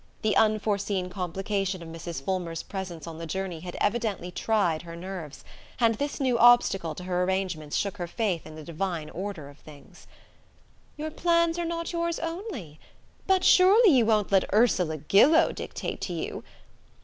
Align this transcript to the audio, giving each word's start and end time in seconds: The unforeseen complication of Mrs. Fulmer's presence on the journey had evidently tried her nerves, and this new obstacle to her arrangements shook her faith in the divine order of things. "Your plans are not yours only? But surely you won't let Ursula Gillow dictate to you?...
The 0.23 0.35
unforeseen 0.35 1.11
complication 1.11 1.83
of 1.83 1.87
Mrs. 1.87 2.23
Fulmer's 2.23 2.63
presence 2.63 3.05
on 3.05 3.19
the 3.19 3.27
journey 3.27 3.59
had 3.59 3.77
evidently 3.79 4.31
tried 4.31 4.81
her 4.81 4.95
nerves, 4.95 5.43
and 5.79 5.93
this 5.93 6.19
new 6.19 6.39
obstacle 6.39 6.95
to 6.95 7.03
her 7.03 7.21
arrangements 7.23 7.75
shook 7.77 7.97
her 7.97 8.07
faith 8.07 8.47
in 8.47 8.55
the 8.55 8.63
divine 8.63 9.11
order 9.11 9.47
of 9.47 9.59
things. 9.59 10.07
"Your 10.97 11.11
plans 11.11 11.59
are 11.59 11.65
not 11.65 11.93
yours 11.93 12.17
only? 12.17 12.79
But 13.27 13.43
surely 13.43 13.91
you 13.91 14.07
won't 14.07 14.31
let 14.31 14.51
Ursula 14.51 14.97
Gillow 14.97 15.51
dictate 15.51 16.01
to 16.01 16.13
you?... 16.13 16.43